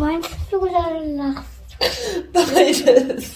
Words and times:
Weinst 0.00 0.30
du 0.50 0.56
oder 0.56 0.98
lachst 1.04 1.76
Beides. 2.32 3.32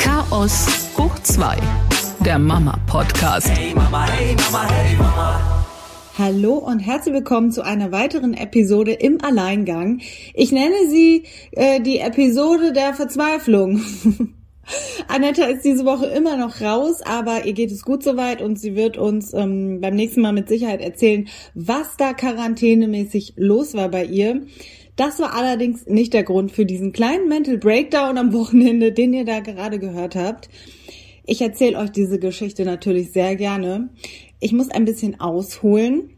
Chaos 0.00 0.66
hoch 0.98 1.16
2, 1.22 1.56
der 2.24 2.40
Mama-Podcast. 2.40 3.48
Hey 3.48 3.72
Mama, 3.72 4.10
hey 4.10 4.34
Mama, 4.34 4.68
hey 4.68 4.96
Mama. 4.96 5.64
Hallo 6.18 6.54
und 6.54 6.80
herzlich 6.80 7.14
willkommen 7.14 7.52
zu 7.52 7.62
einer 7.62 7.92
weiteren 7.92 8.34
Episode 8.34 8.90
im 8.90 9.22
Alleingang. 9.22 10.00
Ich 10.34 10.50
nenne 10.50 10.88
sie 10.88 11.26
äh, 11.52 11.80
die 11.80 12.00
Episode 12.00 12.72
der 12.72 12.94
Verzweiflung. 12.94 13.82
Anetta 15.06 15.44
ist 15.44 15.64
diese 15.64 15.84
Woche 15.84 16.06
immer 16.06 16.36
noch 16.38 16.60
raus, 16.60 17.02
aber 17.02 17.44
ihr 17.44 17.52
geht 17.52 17.70
es 17.70 17.84
gut 17.84 18.02
soweit 18.02 18.42
und 18.42 18.58
sie 18.58 18.74
wird 18.74 18.96
uns 18.96 19.32
ähm, 19.32 19.80
beim 19.80 19.94
nächsten 19.94 20.22
Mal 20.22 20.32
mit 20.32 20.48
Sicherheit 20.48 20.80
erzählen, 20.80 21.28
was 21.54 21.96
da 21.96 22.14
quarantänemäßig 22.14 23.34
los 23.36 23.74
war 23.74 23.90
bei 23.90 24.04
ihr. 24.04 24.42
Das 25.00 25.18
war 25.18 25.32
allerdings 25.32 25.86
nicht 25.86 26.12
der 26.12 26.24
Grund 26.24 26.52
für 26.52 26.66
diesen 26.66 26.92
kleinen 26.92 27.26
Mental 27.26 27.56
Breakdown 27.56 28.18
am 28.18 28.34
Wochenende, 28.34 28.92
den 28.92 29.14
ihr 29.14 29.24
da 29.24 29.40
gerade 29.40 29.78
gehört 29.78 30.14
habt. 30.14 30.50
Ich 31.24 31.40
erzähle 31.40 31.78
euch 31.78 31.88
diese 31.88 32.18
Geschichte 32.18 32.66
natürlich 32.66 33.10
sehr 33.12 33.34
gerne. 33.34 33.88
Ich 34.40 34.52
muss 34.52 34.68
ein 34.68 34.84
bisschen 34.84 35.18
ausholen. 35.18 36.10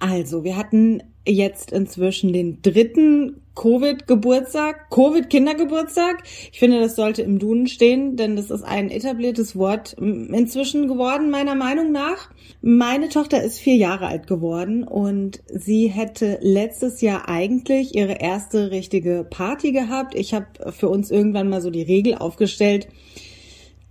Also, 0.00 0.42
wir 0.42 0.56
hatten 0.56 1.04
jetzt 1.24 1.70
inzwischen 1.70 2.32
den 2.32 2.62
dritten 2.62 3.43
Covid-Geburtstag, 3.54 4.90
Covid-Kindergeburtstag. 4.90 6.22
Ich 6.52 6.58
finde, 6.58 6.80
das 6.80 6.96
sollte 6.96 7.22
im 7.22 7.38
Duden 7.38 7.66
stehen, 7.66 8.16
denn 8.16 8.36
das 8.36 8.50
ist 8.50 8.62
ein 8.62 8.90
etabliertes 8.90 9.56
Wort 9.56 9.94
inzwischen 9.94 10.88
geworden, 10.88 11.30
meiner 11.30 11.54
Meinung 11.54 11.92
nach. 11.92 12.30
Meine 12.60 13.08
Tochter 13.08 13.42
ist 13.42 13.58
vier 13.58 13.76
Jahre 13.76 14.06
alt 14.06 14.26
geworden 14.26 14.84
und 14.84 15.42
sie 15.46 15.88
hätte 15.88 16.38
letztes 16.42 17.00
Jahr 17.00 17.28
eigentlich 17.28 17.94
ihre 17.94 18.14
erste 18.14 18.70
richtige 18.70 19.26
Party 19.28 19.72
gehabt. 19.72 20.14
Ich 20.14 20.34
habe 20.34 20.46
für 20.72 20.88
uns 20.88 21.10
irgendwann 21.10 21.48
mal 21.48 21.60
so 21.60 21.70
die 21.70 21.82
Regel 21.82 22.14
aufgestellt, 22.14 22.88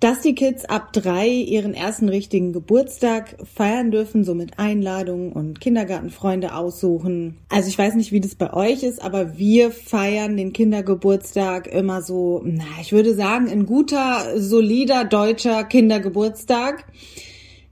dass 0.03 0.19
die 0.19 0.35
Kids 0.35 0.65
ab 0.65 0.91
drei 0.91 1.29
ihren 1.29 1.73
ersten 1.73 2.09
richtigen 2.09 2.51
Geburtstag 2.51 3.37
feiern 3.55 3.89
dürfen, 3.89 4.25
so 4.25 4.35
mit 4.35 4.59
Einladungen 4.59 5.31
und 5.31 5.61
Kindergartenfreunde 5.61 6.53
aussuchen. 6.53 7.37
Also 7.47 7.69
ich 7.69 7.77
weiß 7.77 7.95
nicht, 7.95 8.11
wie 8.11 8.19
das 8.19 8.35
bei 8.35 8.51
euch 8.51 8.83
ist, 8.83 9.01
aber 9.01 9.37
wir 9.37 9.71
feiern 9.71 10.35
den 10.35 10.51
Kindergeburtstag 10.51 11.67
immer 11.67 12.01
so, 12.01 12.41
na, 12.43 12.65
ich 12.81 12.91
würde 12.91 13.13
sagen, 13.13 13.47
ein 13.47 13.65
guter, 13.65 14.37
solider 14.41 15.05
deutscher 15.05 15.63
Kindergeburtstag. 15.63 16.85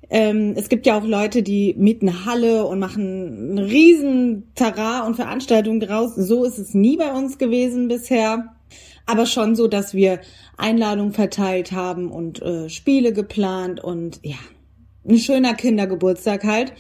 Ähm, 0.10 0.54
es 0.56 0.70
gibt 0.70 0.86
ja 0.86 0.98
auch 0.98 1.06
Leute, 1.06 1.44
die 1.44 1.76
mieten 1.78 2.26
Halle 2.26 2.66
und 2.66 2.80
machen 2.80 3.58
einen 3.58 3.60
riesen 3.60 4.54
Tara 4.56 5.06
und 5.06 5.16
Veranstaltungen 5.16 5.82
draus. 5.82 6.16
So 6.16 6.46
ist 6.46 6.60
es 6.60 6.74
nie 6.74 6.96
bei 6.96 7.12
uns 7.12 7.38
gewesen 7.38 7.90
bisher 7.90 8.56
aber 9.06 9.26
schon 9.26 9.56
so, 9.56 9.68
dass 9.68 9.94
wir 9.94 10.20
Einladungen 10.58 11.14
verteilt 11.14 11.72
haben 11.72 12.12
und 12.12 12.42
äh, 12.42 12.70
Spiele 12.70 13.14
geplant 13.14 13.84
und 13.84 14.20
ja, 14.24 14.38
ein 15.08 15.18
schöner 15.18 15.54
Kindergeburtstag 15.54 16.44
halt. 16.44 16.74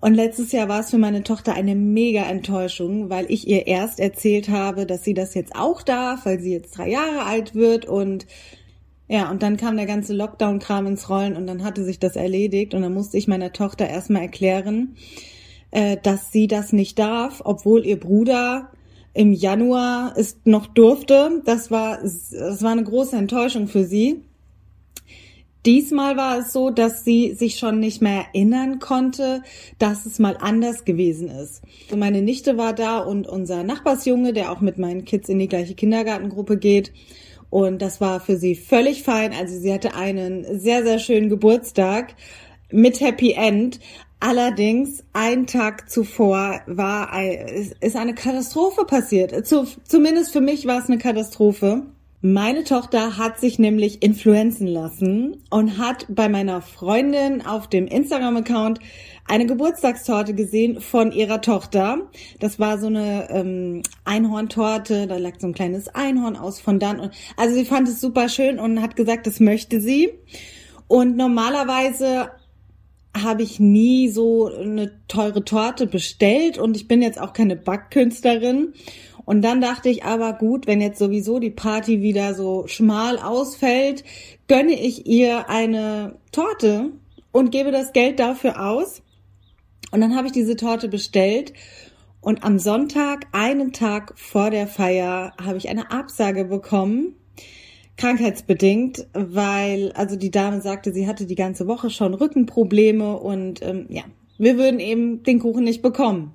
Und 0.00 0.14
letztes 0.14 0.52
Jahr 0.52 0.68
war 0.68 0.80
es 0.80 0.90
für 0.90 0.98
meine 0.98 1.22
Tochter 1.22 1.52
eine 1.54 1.74
mega 1.74 2.22
Enttäuschung, 2.22 3.10
weil 3.10 3.26
ich 3.28 3.46
ihr 3.46 3.66
erst 3.66 4.00
erzählt 4.00 4.48
habe, 4.48 4.86
dass 4.86 5.04
sie 5.04 5.12
das 5.12 5.34
jetzt 5.34 5.54
auch 5.54 5.82
darf, 5.82 6.24
weil 6.24 6.40
sie 6.40 6.52
jetzt 6.52 6.78
drei 6.78 6.88
Jahre 6.88 7.24
alt 7.24 7.54
wird 7.54 7.84
und 7.84 8.26
ja, 9.08 9.28
und 9.28 9.42
dann 9.42 9.56
kam 9.56 9.76
der 9.76 9.86
ganze 9.86 10.14
Lockdown-Kram 10.14 10.86
ins 10.86 11.10
Rollen 11.10 11.36
und 11.36 11.48
dann 11.48 11.64
hatte 11.64 11.84
sich 11.84 11.98
das 11.98 12.14
erledigt 12.14 12.74
und 12.74 12.82
dann 12.82 12.94
musste 12.94 13.18
ich 13.18 13.26
meiner 13.26 13.52
Tochter 13.52 13.88
erstmal 13.88 14.22
erklären, 14.22 14.94
äh, 15.72 15.96
dass 16.00 16.30
sie 16.30 16.46
das 16.46 16.72
nicht 16.72 16.96
darf, 16.98 17.42
obwohl 17.44 17.84
ihr 17.84 17.98
Bruder 17.98 18.70
im 19.12 19.32
Januar 19.32 20.14
es 20.16 20.38
noch 20.44 20.66
durfte. 20.66 21.42
Das 21.44 21.70
war, 21.70 21.98
das 22.02 22.62
war 22.62 22.72
eine 22.72 22.84
große 22.84 23.16
Enttäuschung 23.16 23.68
für 23.68 23.84
sie. 23.84 24.22
Diesmal 25.66 26.16
war 26.16 26.38
es 26.38 26.54
so, 26.54 26.70
dass 26.70 27.04
sie 27.04 27.34
sich 27.34 27.58
schon 27.58 27.80
nicht 27.80 28.00
mehr 28.00 28.24
erinnern 28.32 28.78
konnte, 28.78 29.42
dass 29.78 30.06
es 30.06 30.18
mal 30.18 30.38
anders 30.40 30.86
gewesen 30.86 31.28
ist. 31.28 31.60
Meine 31.94 32.22
Nichte 32.22 32.56
war 32.56 32.72
da 32.72 32.98
und 32.98 33.26
unser 33.26 33.62
Nachbarsjunge, 33.62 34.32
der 34.32 34.52
auch 34.52 34.62
mit 34.62 34.78
meinen 34.78 35.04
Kids 35.04 35.28
in 35.28 35.38
die 35.38 35.48
gleiche 35.48 35.74
Kindergartengruppe 35.74 36.56
geht. 36.56 36.92
Und 37.50 37.82
das 37.82 38.00
war 38.00 38.20
für 38.20 38.36
sie 38.36 38.54
völlig 38.54 39.02
fein. 39.02 39.34
Also 39.34 39.58
sie 39.58 39.72
hatte 39.72 39.94
einen 39.94 40.58
sehr, 40.58 40.82
sehr 40.82 40.98
schönen 40.98 41.28
Geburtstag 41.28 42.14
mit 42.70 43.00
Happy 43.00 43.32
End. 43.32 43.80
Allerdings, 44.20 45.02
ein 45.14 45.46
Tag 45.46 45.90
zuvor 45.90 46.60
war, 46.66 47.10
ist 47.80 47.96
eine 47.96 48.14
Katastrophe 48.14 48.84
passiert. 48.84 49.46
Zumindest 49.46 50.32
für 50.32 50.42
mich 50.42 50.66
war 50.66 50.78
es 50.78 50.88
eine 50.88 50.98
Katastrophe. 50.98 51.86
Meine 52.22 52.64
Tochter 52.64 53.16
hat 53.16 53.40
sich 53.40 53.58
nämlich 53.58 54.02
influenzen 54.02 54.66
lassen 54.66 55.42
und 55.48 55.78
hat 55.78 56.04
bei 56.10 56.28
meiner 56.28 56.60
Freundin 56.60 57.40
auf 57.46 57.66
dem 57.66 57.86
Instagram-Account 57.86 58.78
eine 59.26 59.46
Geburtstagstorte 59.46 60.34
gesehen 60.34 60.82
von 60.82 61.12
ihrer 61.12 61.40
Tochter. 61.40 62.10
Das 62.38 62.58
war 62.58 62.76
so 62.76 62.88
eine 62.88 63.30
ähm, 63.30 63.82
Einhorntorte, 64.04 65.06
da 65.06 65.16
lag 65.16 65.36
so 65.38 65.46
ein 65.46 65.54
kleines 65.54 65.88
Einhorn 65.88 66.36
aus 66.36 66.60
von 66.60 66.78
dann. 66.78 67.10
Also 67.38 67.54
sie 67.54 67.64
fand 67.64 67.88
es 67.88 68.02
super 68.02 68.28
schön 68.28 68.58
und 68.58 68.82
hat 68.82 68.96
gesagt, 68.96 69.26
das 69.26 69.40
möchte 69.40 69.80
sie. 69.80 70.10
Und 70.88 71.16
normalerweise 71.16 72.32
habe 73.16 73.42
ich 73.42 73.58
nie 73.58 74.08
so 74.08 74.46
eine 74.46 74.92
teure 75.08 75.44
Torte 75.44 75.86
bestellt 75.86 76.58
und 76.58 76.76
ich 76.76 76.88
bin 76.88 77.02
jetzt 77.02 77.20
auch 77.20 77.32
keine 77.32 77.56
Backkünstlerin. 77.56 78.74
Und 79.24 79.42
dann 79.42 79.60
dachte 79.60 79.88
ich 79.88 80.04
aber 80.04 80.32
gut, 80.32 80.66
wenn 80.66 80.80
jetzt 80.80 80.98
sowieso 80.98 81.38
die 81.38 81.50
Party 81.50 82.02
wieder 82.02 82.34
so 82.34 82.66
schmal 82.66 83.18
ausfällt, 83.18 84.04
gönne 84.48 84.72
ich 84.72 85.06
ihr 85.06 85.48
eine 85.48 86.16
Torte 86.32 86.90
und 87.32 87.50
gebe 87.50 87.70
das 87.70 87.92
Geld 87.92 88.18
dafür 88.18 88.64
aus. 88.64 89.02
Und 89.92 90.00
dann 90.00 90.16
habe 90.16 90.26
ich 90.26 90.32
diese 90.32 90.56
Torte 90.56 90.88
bestellt 90.88 91.52
und 92.20 92.44
am 92.44 92.58
Sonntag, 92.58 93.26
einen 93.32 93.72
Tag 93.72 94.12
vor 94.18 94.50
der 94.50 94.66
Feier, 94.66 95.32
habe 95.42 95.56
ich 95.56 95.68
eine 95.68 95.90
Absage 95.90 96.44
bekommen 96.44 97.14
krankheitsbedingt, 98.00 99.06
weil 99.12 99.92
also 99.92 100.16
die 100.16 100.30
Dame 100.30 100.62
sagte, 100.62 100.92
sie 100.92 101.06
hatte 101.06 101.26
die 101.26 101.34
ganze 101.34 101.66
Woche 101.66 101.90
schon 101.90 102.14
Rückenprobleme 102.14 103.16
und 103.18 103.60
ähm, 103.62 103.86
ja, 103.90 104.02
wir 104.38 104.56
würden 104.56 104.80
eben 104.80 105.22
den 105.22 105.38
Kuchen 105.38 105.64
nicht 105.64 105.82
bekommen. 105.82 106.32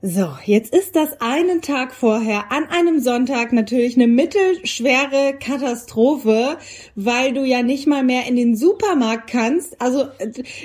So, 0.00 0.28
jetzt 0.44 0.72
ist 0.72 0.94
das 0.94 1.20
einen 1.20 1.60
Tag 1.60 1.92
vorher 1.92 2.52
an 2.52 2.66
einem 2.66 3.00
Sonntag 3.00 3.52
natürlich 3.52 3.96
eine 3.96 4.06
mittelschwere 4.06 5.34
Katastrophe, 5.40 6.56
weil 6.94 7.32
du 7.32 7.42
ja 7.44 7.64
nicht 7.64 7.88
mal 7.88 8.04
mehr 8.04 8.26
in 8.28 8.36
den 8.36 8.54
Supermarkt 8.54 9.28
kannst. 9.28 9.80
Also 9.80 10.06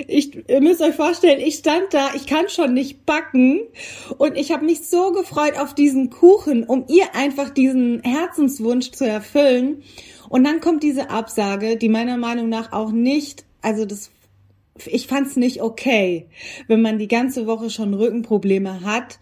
ich 0.06 0.48
ihr 0.48 0.60
müsst 0.60 0.80
euch 0.80 0.94
vorstellen, 0.94 1.40
ich 1.40 1.56
stand 1.56 1.92
da, 1.92 2.10
ich 2.14 2.28
kann 2.28 2.48
schon 2.48 2.74
nicht 2.74 3.06
backen 3.06 3.62
und 4.18 4.36
ich 4.36 4.52
habe 4.52 4.64
mich 4.64 4.86
so 4.86 5.10
gefreut 5.10 5.58
auf 5.58 5.74
diesen 5.74 6.10
Kuchen, 6.10 6.62
um 6.62 6.84
ihr 6.86 7.16
einfach 7.16 7.50
diesen 7.50 8.02
Herzenswunsch 8.04 8.92
zu 8.92 9.04
erfüllen. 9.04 9.82
Und 10.28 10.44
dann 10.44 10.60
kommt 10.60 10.84
diese 10.84 11.10
Absage, 11.10 11.76
die 11.76 11.88
meiner 11.88 12.18
Meinung 12.18 12.48
nach 12.48 12.70
auch 12.70 12.92
nicht, 12.92 13.44
also 13.62 13.84
das 13.84 14.12
ich 14.86 15.06
fand's 15.06 15.36
nicht 15.36 15.62
okay, 15.62 16.26
wenn 16.68 16.82
man 16.82 16.98
die 16.98 17.08
ganze 17.08 17.46
Woche 17.46 17.70
schon 17.70 17.94
Rückenprobleme 17.94 18.82
hat, 18.82 19.18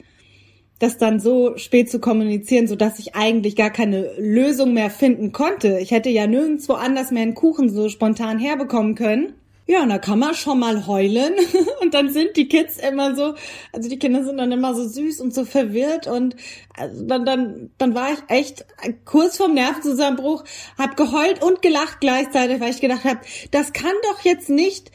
das 0.78 0.98
dann 0.98 1.20
so 1.20 1.56
spät 1.58 1.90
zu 1.90 2.00
kommunizieren, 2.00 2.66
so 2.66 2.74
dass 2.74 2.98
ich 2.98 3.14
eigentlich 3.14 3.54
gar 3.54 3.70
keine 3.70 4.10
Lösung 4.18 4.74
mehr 4.74 4.90
finden 4.90 5.30
konnte. 5.30 5.78
Ich 5.78 5.92
hätte 5.92 6.10
ja 6.10 6.26
nirgendwo 6.26 6.72
anders 6.72 7.12
mehr 7.12 7.22
einen 7.22 7.34
Kuchen 7.34 7.68
so 7.68 7.88
spontan 7.88 8.40
herbekommen 8.40 8.96
können. 8.96 9.34
Ja, 9.64 9.84
und 9.84 9.90
da 9.90 9.98
kann 9.98 10.18
man 10.18 10.34
schon 10.34 10.58
mal 10.58 10.88
heulen. 10.88 11.34
Und 11.80 11.94
dann 11.94 12.10
sind 12.10 12.36
die 12.36 12.48
Kids 12.48 12.78
immer 12.78 13.14
so, 13.14 13.34
also 13.72 13.88
die 13.88 13.98
Kinder 13.98 14.24
sind 14.24 14.38
dann 14.38 14.50
immer 14.50 14.74
so 14.74 14.86
süß 14.86 15.20
und 15.20 15.32
so 15.32 15.44
verwirrt. 15.44 16.06
Und 16.08 16.36
also 16.76 17.04
dann, 17.04 17.24
dann, 17.24 17.70
dann 17.78 17.94
war 17.94 18.12
ich 18.12 18.18
echt 18.28 18.64
kurz 19.04 19.36
vorm 19.36 19.54
Nervenzusammenbruch, 19.54 20.44
hab 20.78 20.96
geheult 20.96 21.42
und 21.44 21.62
gelacht 21.62 22.00
gleichzeitig, 22.00 22.60
weil 22.60 22.70
ich 22.70 22.80
gedacht 22.80 23.04
habe, 23.04 23.20
das 23.50 23.72
kann 23.72 23.92
doch 24.10 24.24
jetzt 24.24 24.48
nicht 24.48 24.90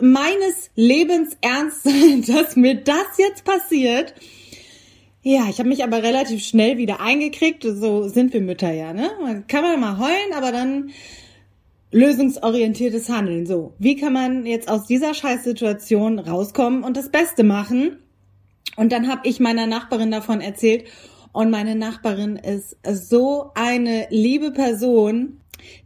meines 0.00 0.70
Lebens 0.74 1.36
ernst 1.40 1.86
dass 2.28 2.56
mir 2.56 2.74
das 2.76 3.18
jetzt 3.18 3.44
passiert. 3.44 4.14
Ja, 5.22 5.48
ich 5.50 5.58
habe 5.58 5.68
mich 5.68 5.84
aber 5.84 6.02
relativ 6.02 6.42
schnell 6.42 6.78
wieder 6.78 7.00
eingekriegt. 7.00 7.62
So 7.62 8.08
sind 8.08 8.32
wir 8.32 8.40
Mütter 8.40 8.72
ja, 8.72 8.92
ne? 8.92 9.10
Man 9.20 9.46
kann 9.46 9.62
man 9.62 9.78
mal 9.78 9.98
heulen, 9.98 10.32
aber 10.34 10.50
dann 10.50 10.90
lösungsorientiertes 11.92 13.08
Handeln. 13.08 13.46
So, 13.46 13.74
wie 13.78 13.96
kann 13.96 14.12
man 14.12 14.46
jetzt 14.46 14.70
aus 14.70 14.86
dieser 14.86 15.12
Scheißsituation 15.12 16.18
rauskommen 16.18 16.84
und 16.84 16.96
das 16.96 17.10
Beste 17.10 17.42
machen? 17.42 17.98
Und 18.76 18.92
dann 18.92 19.08
habe 19.08 19.28
ich 19.28 19.40
meiner 19.40 19.66
Nachbarin 19.66 20.10
davon 20.10 20.40
erzählt 20.40 20.84
und 21.32 21.50
meine 21.50 21.74
Nachbarin 21.74 22.36
ist 22.36 22.76
so 22.84 23.50
eine 23.54 24.06
liebe 24.10 24.52
Person. 24.52 25.40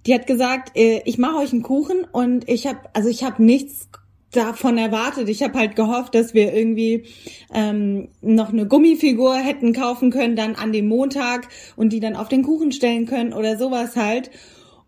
Die 0.07 0.15
hat 0.15 0.27
gesagt, 0.27 0.77
äh, 0.77 1.03
ich 1.05 1.19
mache 1.19 1.37
euch 1.39 1.53
einen 1.53 1.63
Kuchen 1.63 2.07
und 2.13 2.49
ich 2.49 2.67
habe 2.67 2.81
also 2.93 3.09
ich 3.09 3.25
habe 3.25 3.43
nichts 3.43 3.89
davon 4.35 4.79
erwartet. 4.79 5.29
Ich 5.29 5.43
habe 5.43 5.59
halt 5.59 5.77
gehofft, 5.77 6.15
dass 6.15 6.35
wir 6.35 6.53
irgendwie 6.55 7.05
ähm, 7.53 8.09
noch 8.21 8.53
eine 8.53 8.67
Gummifigur 8.67 9.37
hätten 9.37 9.73
kaufen 9.73 10.11
können, 10.11 10.37
dann 10.37 10.57
an 10.57 10.73
dem 10.73 10.89
Montag 10.89 11.49
und 11.77 11.93
die 11.93 12.01
dann 12.01 12.17
auf 12.17 12.29
den 12.29 12.43
Kuchen 12.43 12.73
stellen 12.73 13.07
können 13.07 13.33
oder 13.33 13.57
sowas 13.57 13.97
halt. 13.97 14.31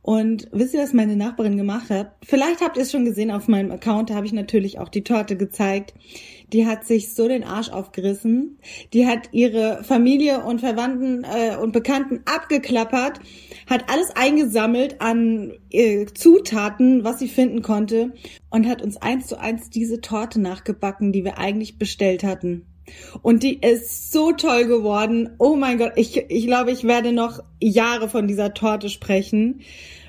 Und 0.02 0.46
wisst 0.52 0.72
ihr, 0.72 0.80
was 0.80 0.92
meine 0.92 1.16
Nachbarin 1.16 1.56
gemacht 1.56 1.90
hat? 1.90 2.12
Vielleicht 2.24 2.60
habt 2.60 2.76
ihr 2.76 2.84
es 2.84 2.92
schon 2.92 3.04
gesehen 3.04 3.32
auf 3.32 3.48
meinem 3.48 3.72
Account, 3.72 4.10
da 4.10 4.14
habe 4.14 4.26
ich 4.26 4.32
natürlich 4.32 4.78
auch 4.78 4.88
die 4.88 5.02
Torte 5.02 5.36
gezeigt. 5.36 5.94
Die 6.52 6.66
hat 6.66 6.86
sich 6.86 7.12
so 7.12 7.26
den 7.26 7.44
Arsch 7.44 7.70
aufgerissen. 7.70 8.58
Die 8.92 9.06
hat 9.06 9.30
ihre 9.32 9.82
Familie 9.84 10.44
und 10.44 10.60
Verwandten 10.60 11.24
äh, 11.24 11.56
und 11.56 11.72
Bekannten 11.72 12.20
abgeklappert, 12.24 13.20
hat 13.68 13.90
alles 13.90 14.10
eingesammelt 14.14 15.00
an 15.00 15.52
äh, 15.70 16.06
Zutaten, 16.06 17.04
was 17.04 17.18
sie 17.18 17.28
finden 17.28 17.62
konnte 17.62 18.12
und 18.50 18.68
hat 18.68 18.82
uns 18.82 18.96
eins 18.96 19.26
zu 19.26 19.40
eins 19.40 19.70
diese 19.70 20.00
Torte 20.00 20.40
nachgebacken, 20.40 21.12
die 21.12 21.24
wir 21.24 21.38
eigentlich 21.38 21.78
bestellt 21.78 22.22
hatten. 22.22 22.66
Und 23.22 23.42
die 23.42 23.58
ist 23.58 24.12
so 24.12 24.30
toll 24.30 24.66
geworden. 24.66 25.30
Oh 25.38 25.56
mein 25.56 25.78
Gott, 25.78 25.92
ich, 25.96 26.16
ich 26.28 26.46
glaube, 26.46 26.70
ich 26.70 26.84
werde 26.84 27.12
noch 27.12 27.40
Jahre 27.60 28.08
von 28.08 28.28
dieser 28.28 28.54
Torte 28.54 28.88
sprechen 28.88 29.62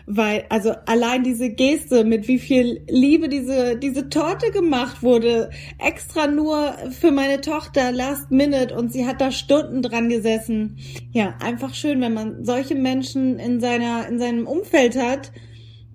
weil 0.07 0.45
also 0.49 0.71
allein 0.85 1.23
diese 1.23 1.49
Geste, 1.49 2.05
mit 2.05 2.27
wie 2.29 2.39
viel 2.39 2.81
Liebe 2.89 3.27
diese 3.27 3.75
diese 3.75 4.09
Torte 4.09 4.51
gemacht 4.51 5.03
wurde, 5.03 5.49
extra 5.77 6.27
nur 6.27 6.73
für 6.91 7.11
meine 7.11 7.41
Tochter 7.41 7.91
Last 7.91 8.31
Minute 8.31 8.73
und 8.73 8.91
sie 8.91 9.05
hat 9.05 9.19
da 9.19 9.31
Stunden 9.31 9.81
dran 9.81 10.07
gesessen. 10.07 10.77
Ja, 11.11 11.35
einfach 11.41 11.73
schön, 11.73 11.99
wenn 12.01 12.13
man 12.13 12.45
solche 12.45 12.75
Menschen 12.75 13.37
in 13.37 13.59
seiner 13.59 14.07
in 14.07 14.17
seinem 14.17 14.47
Umfeld 14.47 14.95
hat, 14.97 15.33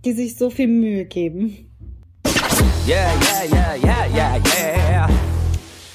die 0.05 0.13
sich 0.13 0.37
so 0.37 0.51
viel 0.51 0.69
Mühe 0.69 1.07
geben. 1.07 1.71
Yeah, 2.87 3.13
yeah, 3.23 3.77
yeah, 3.77 4.07
yeah, 4.15 4.37
yeah, 4.45 5.07
yeah. 5.07 5.32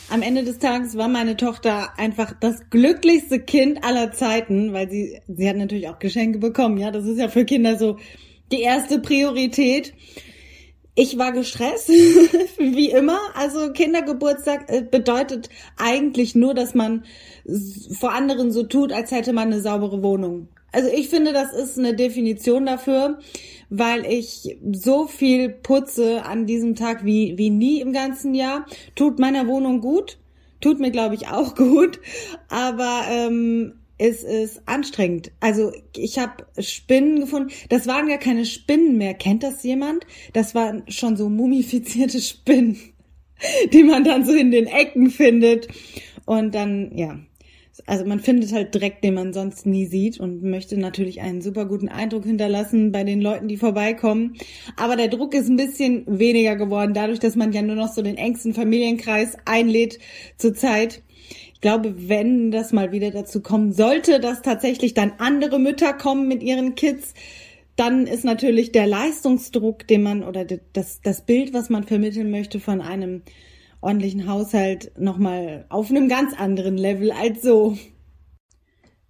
Am 0.09 0.21
Ende 0.21 0.44
des 0.45 0.59
Tages 0.59 0.95
war 0.95 1.09
meine 1.09 1.36
Tochter 1.36 1.89
einfach 1.98 2.33
das 2.39 2.69
glücklichste 2.69 3.39
Kind 3.39 3.83
aller 3.83 4.13
Zeiten, 4.13 4.71
weil 4.71 4.89
sie, 4.89 5.19
sie 5.27 5.50
hat 5.50 5.57
natürlich 5.57 5.89
auch 5.89 6.00
Geschenke 6.00 6.39
bekommen. 6.39 6.77
Ja, 6.77 6.92
das 6.92 7.06
ist 7.06 7.19
ja 7.19 7.27
für 7.27 7.44
Kinder 7.44 7.77
so 7.77 7.98
die 8.51 8.62
erste 8.62 9.00
Priorität. 9.00 9.94
Ich 10.95 11.18
war 11.18 11.33
gestresst, 11.33 11.89
wie 12.57 12.89
immer. 12.89 13.19
Also 13.36 13.74
Kindergeburtstag 13.74 14.71
äh, 14.71 14.81
bedeutet 14.81 15.50
eigentlich 15.75 16.36
nur, 16.36 16.53
dass 16.53 16.74
man 16.74 17.03
vor 18.00 18.13
anderen 18.13 18.51
so 18.51 18.63
tut, 18.63 18.94
als 18.94 19.12
hätte 19.12 19.33
man 19.33 19.51
eine 19.51 19.62
saubere 19.62 20.01
Wohnung. 20.03 20.48
Also 20.71 20.89
ich 20.89 21.10
finde, 21.10 21.33
das 21.33 21.53
ist 21.53 21.77
eine 21.77 21.95
Definition 21.95 22.65
dafür, 22.65 23.19
weil 23.69 24.06
ich 24.06 24.58
so 24.72 25.08
viel 25.08 25.50
putze 25.50 26.24
an 26.24 26.46
diesem 26.46 26.75
Tag 26.75 27.06
wie, 27.06 27.38
wie 27.38 27.50
nie 27.50 27.81
im 27.81 27.94
ganzen 27.94 28.34
Jahr. 28.34 28.66
Tut 28.96 29.19
meiner 29.19 29.48
Wohnung 29.48 29.81
gut, 29.81 30.18
tut 30.62 30.80
mir, 30.80 30.92
glaube 30.92 31.16
ich, 31.16 31.28
auch 31.28 31.56
gut, 31.56 32.00
aber 32.50 33.04
ähm, 33.10 33.74
es 33.98 34.24
ist 34.24 34.62
anstrengend. 34.68 35.31
Also 35.40 35.72
ich 35.96 36.19
habe 36.19 36.46
Spinnen 36.60 37.19
gefunden. 37.19 37.52
Das 37.69 37.88
waren 37.88 38.10
ja 38.10 38.18
keine 38.18 38.46
Spinnen 38.46 38.98
mehr. 38.98 39.14
Kennt 39.14 39.44
das 39.44 39.64
jemand? 39.64 40.06
Das 40.34 40.54
waren 40.54 40.84
schon 40.88 41.18
so 41.18 41.30
mumifizierte 41.30 42.22
Spinnen, 42.22 42.78
die 43.74 43.84
man 43.84 44.04
dann 44.04 44.25
so 44.25 44.34
in 44.34 44.52
den 44.52 44.68
Ecken 44.68 45.10
findet. 45.10 45.68
Und 46.25 46.54
dann, 46.54 46.96
ja, 46.96 47.20
also 47.85 48.06
man 48.06 48.19
findet 48.19 48.53
halt 48.53 48.74
Dreck, 48.74 49.01
den 49.01 49.13
man 49.13 49.33
sonst 49.33 49.65
nie 49.65 49.85
sieht 49.85 50.19
und 50.19 50.44
möchte 50.44 50.77
natürlich 50.77 51.21
einen 51.21 51.41
super 51.41 51.65
guten 51.65 51.89
Eindruck 51.89 52.25
hinterlassen 52.25 52.91
bei 52.91 53.03
den 53.03 53.21
Leuten, 53.21 53.47
die 53.47 53.57
vorbeikommen. 53.57 54.35
Aber 54.75 54.95
der 54.95 55.09
Druck 55.09 55.33
ist 55.33 55.50
ein 55.50 55.57
bisschen 55.57 56.03
weniger 56.07 56.56
geworden, 56.56 56.94
dadurch, 56.94 57.19
dass 57.19 57.35
man 57.35 57.51
ja 57.51 57.62
nur 57.62 57.75
noch 57.75 57.94
so 57.94 58.01
den 58.01 58.18
engsten 58.18 58.53
Familienkreis 58.53 59.38
einlädt 59.45 60.00
zurzeit. 60.38 61.03
Ich 61.53 61.62
glaube, 61.62 61.95
wenn 62.09 62.51
das 62.51 62.71
mal 62.71 62.91
wieder 62.91 63.12
dazu 63.12 63.41
kommen 63.41 63.74
sollte, 63.74 64.19
dass 64.19 64.41
tatsächlich 64.41 64.94
dann 64.94 65.13
andere 65.18 65.59
Mütter 65.59 65.94
kommen 65.94 66.27
mit 66.27 66.44
ihren 66.44 66.75
Kids, 66.75 67.13
dann 67.75 68.07
ist 68.07 68.25
natürlich 68.25 68.71
der 68.71 68.88
Leistungsdruck, 68.88 69.88
den 69.88 70.01
man 70.01 70.24
oder 70.24 70.45
das, 70.45 71.01
das 71.01 71.25
Bild, 71.25 71.53
was 71.53 71.69
man 71.69 71.83
vermitteln 71.83 72.31
möchte 72.31 72.59
von 72.59 72.81
einem 72.81 73.21
ordentlichen 73.81 74.27
Haushalt 74.27 74.91
nochmal 74.97 75.65
auf 75.69 75.89
einem 75.89 76.09
ganz 76.09 76.33
anderen 76.33 76.77
Level 76.77 77.12
als 77.12 77.41
so. 77.41 77.77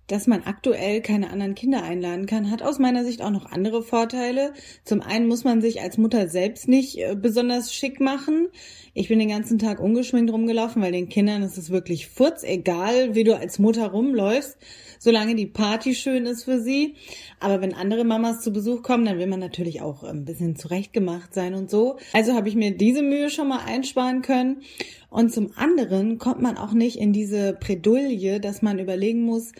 Dass 0.07 0.25
man 0.25 0.43
aktuell 0.43 1.01
keine 1.01 1.29
anderen 1.31 1.53
Kinder 1.53 1.83
einladen 1.83 2.27
kann, 2.27 2.49
hat 2.49 2.61
aus 2.61 2.79
meiner 2.79 3.03
Sicht 3.03 3.21
auch 3.21 3.29
noch 3.29 3.45
andere 3.45 3.83
Vorteile. 3.83 4.53
Zum 4.85 5.01
einen 5.01 5.27
muss 5.27 5.43
man 5.43 5.61
sich 5.61 5.81
als 5.81 5.97
Mutter 5.97 6.29
selbst 6.29 6.69
nicht 6.69 6.97
äh, 6.97 7.13
besonders 7.13 7.73
schick 7.73 7.99
machen. 7.99 8.47
Ich 8.93 9.09
bin 9.09 9.19
den 9.19 9.27
ganzen 9.27 9.59
Tag 9.59 9.81
ungeschminkt 9.81 10.31
rumgelaufen, 10.31 10.81
weil 10.81 10.93
den 10.93 11.09
Kindern 11.09 11.43
ist 11.43 11.57
es 11.57 11.71
wirklich 11.71 12.07
furz 12.07 12.43
egal, 12.43 13.15
wie 13.15 13.25
du 13.25 13.35
als 13.35 13.59
Mutter 13.59 13.87
rumläufst, 13.87 14.57
solange 14.99 15.35
die 15.35 15.45
Party 15.45 15.95
schön 15.95 16.25
ist 16.25 16.43
für 16.43 16.59
sie. 16.59 16.95
Aber 17.39 17.61
wenn 17.61 17.73
andere 17.73 18.03
Mamas 18.03 18.41
zu 18.41 18.51
Besuch 18.51 18.83
kommen, 18.83 19.05
dann 19.05 19.19
will 19.19 19.27
man 19.27 19.39
natürlich 19.39 19.81
auch 19.81 20.03
ein 20.03 20.25
bisschen 20.25 20.55
zurechtgemacht 20.55 21.33
sein 21.33 21.53
und 21.53 21.69
so. 21.69 21.97
Also 22.13 22.33
habe 22.33 22.49
ich 22.49 22.55
mir 22.55 22.75
diese 22.75 23.01
Mühe 23.01 23.29
schon 23.29 23.47
mal 23.47 23.61
einsparen 23.65 24.21
können. 24.21 24.61
Und 25.09 25.33
zum 25.33 25.51
anderen 25.55 26.17
kommt 26.17 26.41
man 26.41 26.57
auch 26.57 26.73
nicht 26.73 26.97
in 26.97 27.13
diese 27.13 27.53
Bredouille, 27.53 28.39
dass 28.39 28.61
man 28.61 28.79
überlegen 28.79 29.23
muss, 29.23 29.51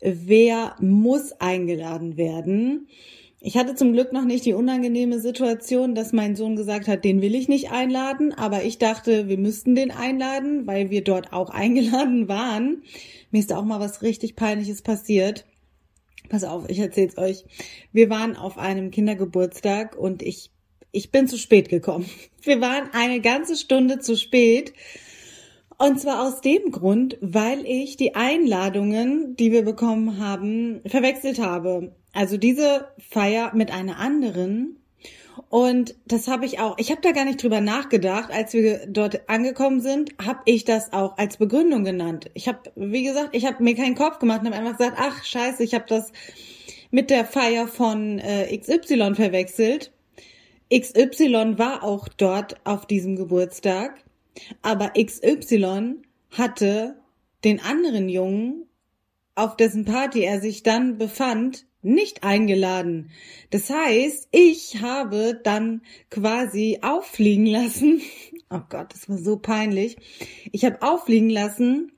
wer 0.00 0.76
muss 0.80 1.32
eingeladen 1.32 2.16
werden. 2.16 2.88
Ich 3.46 3.56
hatte 3.56 3.76
zum 3.76 3.92
Glück 3.92 4.12
noch 4.12 4.24
nicht 4.24 4.44
die 4.44 4.54
unangenehme 4.54 5.20
Situation, 5.20 5.94
dass 5.94 6.12
mein 6.12 6.34
Sohn 6.34 6.56
gesagt 6.56 6.88
hat, 6.88 7.04
den 7.04 7.22
will 7.22 7.36
ich 7.36 7.46
nicht 7.46 7.70
einladen, 7.70 8.32
aber 8.32 8.64
ich 8.64 8.78
dachte, 8.78 9.28
wir 9.28 9.38
müssten 9.38 9.76
den 9.76 9.92
einladen, 9.92 10.66
weil 10.66 10.90
wir 10.90 11.04
dort 11.04 11.32
auch 11.32 11.50
eingeladen 11.50 12.26
waren. 12.26 12.82
Mir 13.30 13.38
ist 13.38 13.52
auch 13.52 13.64
mal 13.64 13.78
was 13.78 14.02
richtig 14.02 14.34
peinliches 14.34 14.82
passiert. 14.82 15.46
Pass 16.28 16.42
auf, 16.42 16.68
ich 16.68 16.80
erzähl's 16.80 17.18
euch. 17.18 17.44
Wir 17.92 18.10
waren 18.10 18.34
auf 18.34 18.58
einem 18.58 18.90
Kindergeburtstag 18.90 19.96
und 19.96 20.24
ich 20.24 20.50
ich 20.90 21.12
bin 21.12 21.28
zu 21.28 21.38
spät 21.38 21.68
gekommen. 21.68 22.06
Wir 22.42 22.60
waren 22.60 22.90
eine 22.94 23.20
ganze 23.20 23.54
Stunde 23.54 24.00
zu 24.00 24.16
spät. 24.16 24.72
Und 25.78 26.00
zwar 26.00 26.26
aus 26.26 26.40
dem 26.40 26.72
Grund, 26.72 27.16
weil 27.20 27.64
ich 27.64 27.96
die 27.96 28.14
Einladungen, 28.14 29.36
die 29.36 29.52
wir 29.52 29.62
bekommen 29.62 30.18
haben, 30.18 30.80
verwechselt 30.86 31.38
habe. 31.38 31.94
Also 32.16 32.38
diese 32.38 32.88
Feier 33.10 33.52
mit 33.54 33.70
einer 33.70 33.98
anderen. 33.98 34.78
Und 35.50 35.94
das 36.06 36.28
habe 36.28 36.46
ich 36.46 36.58
auch, 36.58 36.78
ich 36.78 36.90
habe 36.90 37.02
da 37.02 37.12
gar 37.12 37.26
nicht 37.26 37.42
drüber 37.42 37.60
nachgedacht, 37.60 38.30
als 38.32 38.54
wir 38.54 38.86
dort 38.86 39.28
angekommen 39.28 39.82
sind, 39.82 40.14
habe 40.24 40.40
ich 40.46 40.64
das 40.64 40.94
auch 40.94 41.18
als 41.18 41.36
Begründung 41.36 41.84
genannt. 41.84 42.30
Ich 42.32 42.48
habe, 42.48 42.72
wie 42.74 43.04
gesagt, 43.04 43.36
ich 43.36 43.44
habe 43.44 43.62
mir 43.62 43.74
keinen 43.74 43.96
Kopf 43.96 44.18
gemacht 44.18 44.40
und 44.40 44.46
habe 44.46 44.56
einfach 44.56 44.78
gesagt, 44.78 44.96
ach 44.98 45.24
scheiße, 45.24 45.62
ich 45.62 45.74
habe 45.74 45.84
das 45.86 46.10
mit 46.90 47.10
der 47.10 47.26
Feier 47.26 47.68
von 47.68 48.18
äh, 48.18 48.56
XY 48.56 49.14
verwechselt. 49.14 49.92
XY 50.72 51.58
war 51.58 51.84
auch 51.84 52.08
dort 52.08 52.56
auf 52.64 52.86
diesem 52.86 53.16
Geburtstag, 53.16 54.02
aber 54.62 54.92
XY 54.98 55.96
hatte 56.30 56.96
den 57.44 57.60
anderen 57.60 58.08
Jungen, 58.08 58.64
auf 59.34 59.54
dessen 59.54 59.84
Party 59.84 60.22
er 60.22 60.40
sich 60.40 60.62
dann 60.62 60.96
befand, 60.96 61.66
nicht 61.86 62.24
eingeladen. 62.24 63.10
Das 63.50 63.70
heißt, 63.70 64.28
ich 64.32 64.82
habe 64.82 65.40
dann 65.42 65.82
quasi 66.10 66.80
auffliegen 66.82 67.46
lassen. 67.46 68.00
Oh 68.48 68.60
Gott, 68.68 68.92
das 68.92 69.08
war 69.08 69.18
so 69.18 69.38
peinlich. 69.38 69.96
Ich 70.52 70.64
habe 70.64 70.80
auffliegen 70.80 71.30
lassen, 71.30 71.90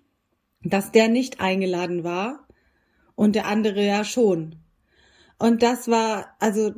dass 0.63 0.93
der 0.93 1.09
nicht 1.09 1.43
eingeladen 1.43 2.05
war 2.05 2.49
und 3.17 3.35
der 3.35 3.45
andere 3.45 3.85
ja 3.85 4.03
schon. 4.03 4.57
Und 5.39 5.63
das 5.63 5.89
war, 5.89 6.35
also 6.39 6.73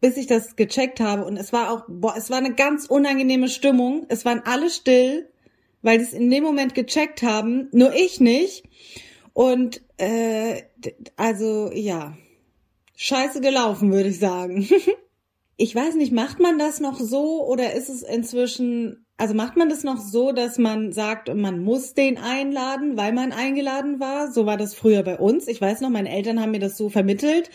bis 0.00 0.16
ich 0.16 0.28
das 0.28 0.54
gecheckt 0.54 1.00
habe 1.00 1.24
und 1.24 1.36
es 1.36 1.52
war 1.52 1.72
auch, 1.72 1.86
boah, 1.88 2.14
es 2.16 2.30
war 2.30 2.38
eine 2.38 2.54
ganz 2.54 2.86
unangenehme 2.86 3.48
Stimmung. 3.48 4.06
Es 4.08 4.24
waren 4.24 4.42
alle 4.44 4.70
still, 4.70 5.28
weil 5.82 5.98
die 5.98 6.04
es 6.04 6.12
in 6.12 6.30
dem 6.30 6.44
Moment 6.44 6.76
gecheckt 6.76 7.24
haben, 7.24 7.68
nur 7.72 7.94
ich 7.94 8.20
nicht. 8.20 8.62
Und 9.32 9.82
äh, 9.98 10.62
also 11.16 11.70
ja, 11.72 12.16
scheiße 12.96 13.40
gelaufen, 13.40 13.92
würde 13.92 14.08
ich 14.08 14.18
sagen. 14.18 14.66
ich 15.56 15.74
weiß 15.74 15.94
nicht, 15.94 16.12
macht 16.12 16.40
man 16.40 16.58
das 16.58 16.80
noch 16.80 16.98
so 16.98 17.46
oder 17.46 17.74
ist 17.74 17.88
es 17.88 18.02
inzwischen, 18.02 19.06
also 19.16 19.34
macht 19.34 19.56
man 19.56 19.68
das 19.68 19.84
noch 19.84 19.98
so, 19.98 20.32
dass 20.32 20.58
man 20.58 20.92
sagt, 20.92 21.32
man 21.34 21.62
muss 21.62 21.94
den 21.94 22.18
einladen, 22.18 22.96
weil 22.96 23.12
man 23.12 23.32
eingeladen 23.32 24.00
war? 24.00 24.32
So 24.32 24.46
war 24.46 24.56
das 24.56 24.74
früher 24.74 25.02
bei 25.02 25.18
uns. 25.18 25.46
Ich 25.48 25.60
weiß 25.60 25.80
noch, 25.80 25.90
meine 25.90 26.10
Eltern 26.10 26.40
haben 26.40 26.50
mir 26.50 26.58
das 26.58 26.76
so 26.76 26.88
vermittelt. 26.88 27.50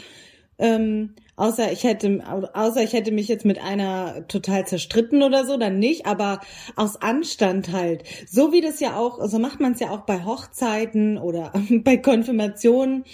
Ähm, 0.57 1.15
außer 1.37 1.71
ich 1.71 1.83
hätte, 1.83 2.21
außer 2.53 2.83
ich 2.83 2.93
hätte 2.93 3.11
mich 3.11 3.27
jetzt 3.27 3.45
mit 3.45 3.59
einer 3.59 4.27
total 4.27 4.67
zerstritten 4.67 5.23
oder 5.23 5.43
so, 5.43 5.57
dann 5.57 5.79
nicht, 5.79 6.05
aber 6.05 6.39
aus 6.75 7.01
Anstand 7.01 7.71
halt. 7.71 8.03
So 8.29 8.51
wie 8.51 8.61
das 8.61 8.79
ja 8.79 8.95
auch, 8.95 9.27
so 9.27 9.39
macht 9.39 9.59
man 9.59 9.71
es 9.71 9.79
ja 9.79 9.89
auch 9.89 10.01
bei 10.01 10.23
Hochzeiten 10.23 11.17
oder 11.17 11.51
bei 11.83 11.97
Konfirmationen 11.97 13.05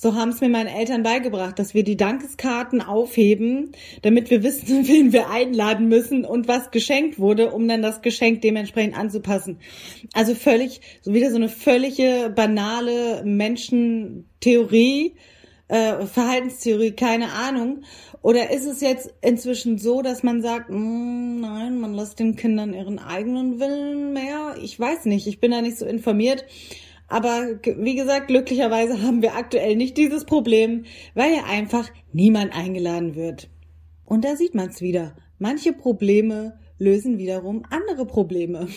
So 0.00 0.14
haben 0.14 0.28
es 0.28 0.40
mir 0.40 0.48
meine 0.48 0.72
Eltern 0.72 1.02
beigebracht, 1.02 1.58
dass 1.58 1.74
wir 1.74 1.82
die 1.82 1.96
Dankeskarten 1.96 2.80
aufheben, 2.80 3.72
damit 4.02 4.30
wir 4.30 4.44
wissen, 4.44 4.66
wen 4.86 5.12
wir 5.12 5.28
einladen 5.28 5.88
müssen 5.88 6.24
und 6.24 6.46
was 6.46 6.70
geschenkt 6.70 7.18
wurde, 7.18 7.50
um 7.50 7.66
dann 7.66 7.82
das 7.82 8.00
Geschenk 8.00 8.40
dementsprechend 8.42 8.96
anzupassen. 8.96 9.58
Also 10.14 10.36
völlig, 10.36 10.82
so 11.00 11.14
wieder 11.14 11.30
so 11.30 11.36
eine 11.36 11.48
völlige 11.48 12.32
banale 12.32 13.24
Menschentheorie, 13.24 15.16
äh, 15.66 16.06
Verhaltenstheorie, 16.06 16.92
keine 16.92 17.32
Ahnung. 17.32 17.82
Oder 18.22 18.52
ist 18.52 18.66
es 18.66 18.80
jetzt 18.80 19.12
inzwischen 19.20 19.78
so, 19.78 20.02
dass 20.02 20.22
man 20.22 20.42
sagt, 20.42 20.70
mm, 20.70 21.40
nein, 21.40 21.80
man 21.80 21.92
lässt 21.92 22.20
den 22.20 22.36
Kindern 22.36 22.72
ihren 22.72 23.00
eigenen 23.00 23.58
Willen 23.58 24.12
mehr? 24.12 24.54
Ich 24.62 24.78
weiß 24.78 25.06
nicht, 25.06 25.26
ich 25.26 25.40
bin 25.40 25.50
da 25.50 25.60
nicht 25.60 25.76
so 25.76 25.86
informiert. 25.86 26.44
Aber 27.08 27.58
wie 27.64 27.94
gesagt, 27.94 28.28
glücklicherweise 28.28 29.02
haben 29.02 29.22
wir 29.22 29.34
aktuell 29.34 29.76
nicht 29.76 29.96
dieses 29.96 30.24
Problem, 30.24 30.84
weil 31.14 31.34
ja 31.34 31.44
einfach 31.44 31.90
niemand 32.12 32.54
eingeladen 32.54 33.14
wird. 33.14 33.48
Und 34.04 34.24
da 34.24 34.36
sieht 34.36 34.54
man 34.54 34.68
es 34.68 34.80
wieder. 34.80 35.16
Manche 35.38 35.72
Probleme 35.72 36.58
lösen 36.78 37.18
wiederum 37.18 37.64
andere 37.70 38.06
Probleme. 38.06 38.68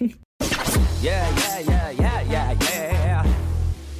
Yeah, 1.02 1.26
yeah, 1.66 1.92
yeah, 1.98 2.20
yeah, 2.30 2.30
yeah, 2.30 2.92
yeah. 3.06 3.24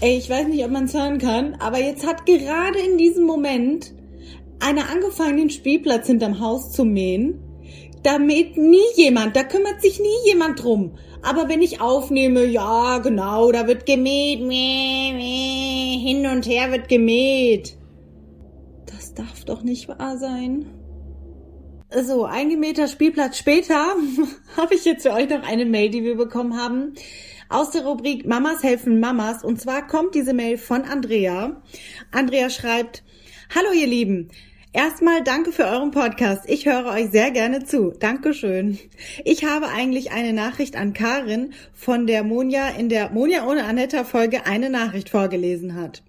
Ey, 0.03 0.19
ich 0.19 0.29
weiß 0.29 0.49
nicht, 0.49 0.63
ob 0.63 0.71
man 0.71 0.85
es 0.85 0.93
hören 0.93 1.17
kann, 1.17 1.55
aber 1.55 1.79
jetzt 1.79 2.07
hat 2.07 2.27
gerade 2.27 2.79
in 2.79 2.99
diesem 2.99 3.25
Moment 3.25 3.95
einer 4.61 4.91
angefangen, 4.91 5.39
den 5.39 5.51
Spielplatz 5.51 6.09
hinterm 6.09 6.41
Haus 6.41 6.73
zu 6.73 6.85
mähen. 6.85 7.41
Da 8.03 8.19
mäht 8.19 8.59
nie 8.59 8.85
jemand, 8.97 9.35
da 9.35 9.45
kümmert 9.45 9.81
sich 9.81 9.99
nie 9.99 10.29
jemand 10.29 10.63
drum. 10.63 10.99
Aber 11.23 11.49
wenn 11.49 11.63
ich 11.63 11.81
aufnehme, 11.81 12.45
ja, 12.45 12.99
genau, 12.99 13.53
da 13.53 13.67
wird 13.67 13.85
gemäht, 13.85 14.41
meh, 14.41 15.13
meh, 15.13 15.99
hin 15.99 16.27
und 16.27 16.47
her 16.47 16.73
wird 16.73 16.89
gemäht. 16.89 17.77
Das 18.87 19.15
darf 19.15 19.45
doch 19.45 19.63
nicht 19.63 19.89
wahr 19.89 20.17
sein. 20.17 20.67
So, 22.03 22.25
ein 22.25 22.49
gemähter 22.49 22.87
Spielplatz 22.87 23.37
später 23.37 23.95
habe 24.57 24.75
ich 24.75 24.85
jetzt 24.85 25.03
für 25.03 25.13
euch 25.13 25.29
noch 25.29 25.43
eine 25.43 25.67
Mail, 25.67 25.91
die 25.91 26.05
wir 26.05 26.17
bekommen 26.17 26.57
haben. 26.57 26.95
Aus 27.49 27.71
der 27.71 27.85
Rubrik 27.85 28.27
Mamas 28.27 28.63
helfen 28.63 29.01
Mamas. 29.01 29.43
Und 29.43 29.61
zwar 29.61 29.87
kommt 29.87 30.15
diese 30.15 30.33
Mail 30.33 30.57
von 30.57 30.83
Andrea. 30.83 31.61
Andrea 32.13 32.49
schreibt, 32.49 33.03
Hallo 33.53 33.73
ihr 33.73 33.89
Lieben, 33.89 34.29
Erstmal 34.73 35.25
danke 35.25 35.51
für 35.51 35.65
euren 35.65 35.91
Podcast. 35.91 36.43
Ich 36.47 36.65
höre 36.67 36.87
euch 36.87 37.11
sehr 37.11 37.33
gerne 37.33 37.65
zu. 37.65 37.91
Dankeschön. 37.91 38.79
Ich 39.25 39.45
habe 39.45 39.67
eigentlich 39.67 40.13
eine 40.13 40.33
Nachricht 40.33 40.77
an 40.77 40.93
Karin 40.93 41.55
von 41.75 42.07
der 42.07 42.23
Monja 42.23 42.69
in 42.69 42.89
der 42.89 43.11
Monja 43.11 43.49
ohne 43.49 43.65
Anetta 43.65 44.05
Folge 44.05 44.47
eine 44.47 44.71
Nachricht 44.71 45.09
vorgelesen 45.09 45.75
hat. 45.75 46.05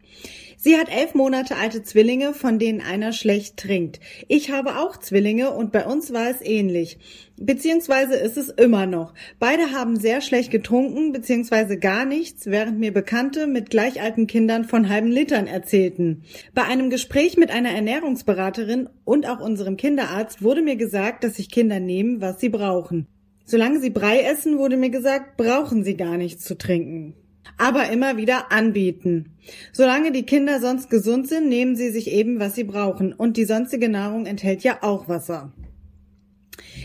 Sie 0.63 0.77
hat 0.77 0.95
elf 0.95 1.15
Monate 1.15 1.55
alte 1.55 1.81
Zwillinge, 1.81 2.35
von 2.35 2.59
denen 2.59 2.81
einer 2.81 3.13
schlecht 3.13 3.57
trinkt. 3.57 3.99
Ich 4.27 4.51
habe 4.51 4.77
auch 4.77 4.95
Zwillinge 4.95 5.49
und 5.49 5.71
bei 5.71 5.87
uns 5.87 6.13
war 6.13 6.29
es 6.29 6.39
ähnlich. 6.39 6.99
Beziehungsweise 7.35 8.13
ist 8.13 8.37
es 8.37 8.49
immer 8.49 8.85
noch. 8.85 9.15
Beide 9.39 9.71
haben 9.71 9.95
sehr 9.95 10.21
schlecht 10.21 10.51
getrunken, 10.51 11.13
beziehungsweise 11.13 11.79
gar 11.79 12.05
nichts, 12.05 12.45
während 12.45 12.77
mir 12.77 12.93
Bekannte 12.93 13.47
mit 13.47 13.71
gleich 13.71 14.03
alten 14.03 14.27
Kindern 14.27 14.65
von 14.65 14.87
halben 14.87 15.09
Litern 15.09 15.47
erzählten. 15.47 16.25
Bei 16.53 16.65
einem 16.65 16.91
Gespräch 16.91 17.37
mit 17.37 17.49
einer 17.49 17.71
Ernährungsberaterin 17.71 18.87
und 19.03 19.27
auch 19.27 19.39
unserem 19.39 19.77
Kinderarzt 19.77 20.43
wurde 20.43 20.61
mir 20.61 20.75
gesagt, 20.75 21.23
dass 21.23 21.37
sich 21.37 21.49
Kinder 21.49 21.79
nehmen, 21.79 22.21
was 22.21 22.39
sie 22.39 22.49
brauchen. 22.49 23.07
Solange 23.45 23.79
sie 23.79 23.89
Brei 23.89 24.19
essen, 24.19 24.59
wurde 24.59 24.77
mir 24.77 24.91
gesagt, 24.91 25.37
brauchen 25.37 25.83
sie 25.83 25.97
gar 25.97 26.17
nichts 26.17 26.43
zu 26.43 26.55
trinken 26.55 27.15
aber 27.57 27.89
immer 27.89 28.17
wieder 28.17 28.51
anbieten. 28.51 29.37
Solange 29.71 30.11
die 30.11 30.25
Kinder 30.25 30.59
sonst 30.59 30.89
gesund 30.89 31.27
sind, 31.27 31.49
nehmen 31.49 31.75
sie 31.75 31.89
sich 31.89 32.11
eben, 32.11 32.39
was 32.39 32.55
sie 32.55 32.63
brauchen. 32.63 33.13
Und 33.13 33.37
die 33.37 33.45
sonstige 33.45 33.89
Nahrung 33.89 34.25
enthält 34.25 34.63
ja 34.63 34.79
auch 34.81 35.07
Wasser. 35.07 35.51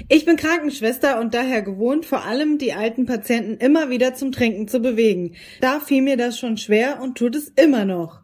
Ich 0.09 0.25
bin 0.25 0.37
Krankenschwester 0.37 1.21
und 1.21 1.35
daher 1.35 1.63
gewohnt, 1.63 2.07
vor 2.07 2.25
allem 2.25 2.59
die 2.59 2.73
alten 2.73 3.07
Patienten 3.07 3.57
immer 3.57 3.91
wieder 3.91 4.15
zum 4.15 4.33
Trinken 4.33 4.69
zu 4.69 4.81
bewegen. 4.81 5.35
Da 5.61 5.81
fiel 5.81 6.03
mir 6.03 6.17
das 6.17 6.39
schon 6.39 6.57
schwer 6.57 7.01
und 7.01 7.17
tut 7.17 7.35
es 7.35 7.49
immer 7.57 7.85
noch. 7.85 8.21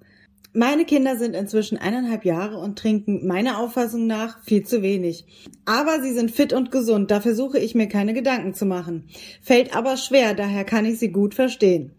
Meine 0.54 0.84
Kinder 0.84 1.16
sind 1.16 1.34
inzwischen 1.34 1.78
eineinhalb 1.78 2.26
Jahre 2.26 2.58
und 2.58 2.78
trinken 2.78 3.26
meiner 3.26 3.58
Auffassung 3.58 4.06
nach 4.06 4.44
viel 4.44 4.66
zu 4.66 4.82
wenig. 4.82 5.24
Aber 5.64 6.02
sie 6.02 6.12
sind 6.12 6.30
fit 6.30 6.52
und 6.52 6.70
gesund, 6.70 7.10
da 7.10 7.22
versuche 7.22 7.58
ich 7.58 7.74
mir 7.74 7.88
keine 7.88 8.12
Gedanken 8.12 8.52
zu 8.52 8.66
machen. 8.66 9.04
Fällt 9.40 9.74
aber 9.74 9.96
schwer, 9.96 10.34
daher 10.34 10.64
kann 10.64 10.84
ich 10.84 10.98
sie 10.98 11.10
gut 11.10 11.34
verstehen. 11.34 11.92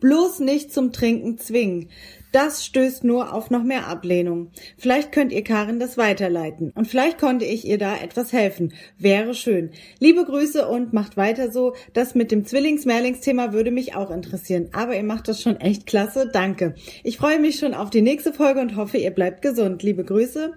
Bloß 0.00 0.40
nicht 0.40 0.72
zum 0.72 0.92
Trinken 0.92 1.36
zwingen. 1.36 1.90
Das 2.32 2.64
stößt 2.64 3.04
nur 3.04 3.32
auf 3.32 3.50
noch 3.50 3.62
mehr 3.62 3.86
Ablehnung. 3.86 4.50
Vielleicht 4.76 5.12
könnt 5.12 5.32
ihr 5.32 5.44
Karin 5.44 5.80
das 5.80 5.96
weiterleiten. 5.96 6.72
Und 6.74 6.86
vielleicht 6.86 7.18
konnte 7.18 7.44
ich 7.44 7.66
ihr 7.66 7.78
da 7.78 7.96
etwas 7.96 8.32
helfen. 8.32 8.74
Wäre 8.98 9.34
schön. 9.34 9.70
Liebe 9.98 10.24
Grüße 10.24 10.68
und 10.68 10.92
macht 10.92 11.16
weiter 11.16 11.50
so. 11.50 11.74
Das 11.94 12.14
mit 12.14 12.30
dem 12.30 12.44
Zwillings-Mehrlings-Thema 12.44 13.52
würde 13.52 13.70
mich 13.70 13.94
auch 13.94 14.10
interessieren. 14.10 14.68
Aber 14.72 14.94
ihr 14.94 15.04
macht 15.04 15.28
das 15.28 15.40
schon 15.40 15.60
echt 15.60 15.86
klasse. 15.86 16.28
Danke. 16.32 16.74
Ich 17.02 17.16
freue 17.16 17.38
mich 17.38 17.58
schon 17.58 17.74
auf 17.74 17.90
die 17.90 18.02
nächste 18.02 18.32
Folge 18.32 18.60
und 18.60 18.76
hoffe, 18.76 18.98
ihr 18.98 19.10
bleibt 19.10 19.42
gesund. 19.42 19.82
Liebe 19.82 20.04
Grüße, 20.04 20.52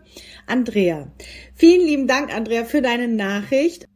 Andrea. 0.48 1.12
Vielen 1.56 1.86
lieben 1.86 2.08
Dank, 2.08 2.36
Andrea, 2.36 2.66
für 2.66 2.82
deine 2.82 3.08
Nachricht. 3.08 3.91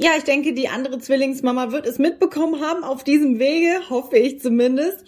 Ja, 0.00 0.10
ich 0.16 0.22
denke, 0.22 0.52
die 0.52 0.68
andere 0.68 1.00
Zwillingsmama 1.00 1.72
wird 1.72 1.84
es 1.84 1.98
mitbekommen 1.98 2.60
haben 2.60 2.84
auf 2.84 3.02
diesem 3.02 3.40
Wege, 3.40 3.80
hoffe 3.90 4.16
ich 4.16 4.40
zumindest. 4.40 5.02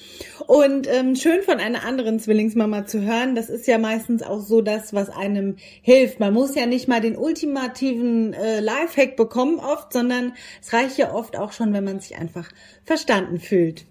Und 0.49 0.88
ähm, 0.88 1.14
schön 1.14 1.44
von 1.44 1.61
einer 1.61 1.85
anderen 1.85 2.18
Zwillingsmama 2.18 2.87
zu 2.87 3.00
hören, 3.00 3.37
das 3.37 3.50
ist 3.50 3.68
ja 3.68 3.78
meistens 3.78 4.25
auch 4.25 4.40
so 4.40 4.62
das, 4.62 4.92
was 4.92 5.09
einem 5.09 5.54
hilft. 5.80 6.18
Man 6.18 6.35
muss 6.35 6.56
ja 6.56 6.66
nicht 6.66 6.88
mal 6.88 7.00
den 7.00 7.16
ultimativen 7.16 8.32
äh, 8.32 8.59
Lifehack 8.59 9.14
bekommen 9.14 9.61
oft, 9.61 9.92
sondern 9.92 10.32
es 10.61 10.73
reicht 10.73 10.99
ja 10.99 11.14
oft 11.14 11.38
auch 11.38 11.52
schon, 11.52 11.73
wenn 11.73 11.85
man 11.85 12.00
sich 12.00 12.16
einfach 12.16 12.49
verstanden 12.82 13.38
fühlt. 13.38 13.85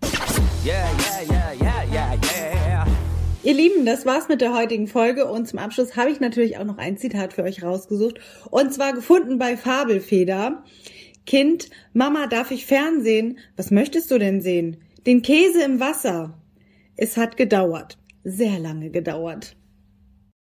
Yeah, 0.66 0.76
yeah, 1.30 1.32
yeah, 1.32 1.54
yeah, 1.62 1.94
yeah, 1.94 2.14
yeah. 2.14 2.59
Ihr 3.42 3.54
Lieben, 3.54 3.86
das 3.86 4.06
war's 4.06 4.28
mit 4.28 4.42
der 4.42 4.54
heutigen 4.54 4.88
Folge 4.88 5.26
und 5.26 5.48
zum 5.48 5.60
Abschluss 5.60 5.96
habe 5.96 6.12
ich 6.12 6.20
natürlich 6.20 6.58
auch 6.58 6.66
noch 6.66 6.78
ein 6.78 6.98
Zitat 6.98 7.32
für 7.32 7.44
euch 7.44 7.64
rausgesucht 7.64 8.20
und 8.52 8.74
zwar 8.74 8.92
gefunden 8.92 9.38
bei 9.38 9.56
Fabelfeder. 9.56 10.66
Kind, 11.26 11.70
Mama, 11.94 12.28
darf 12.28 12.52
ich 12.52 12.66
Fernsehen? 12.66 13.40
Was 13.56 13.72
möchtest 13.72 14.12
du 14.12 14.18
denn 14.18 14.42
sehen? 14.42 14.78
Den 15.06 15.22
Käse 15.22 15.64
im 15.64 15.80
Wasser. 15.80 16.38
Es 16.98 17.16
hat 17.16 17.38
gedauert, 17.38 17.98
sehr 18.26 18.60
lange 18.60 18.90
gedauert. 18.90 19.56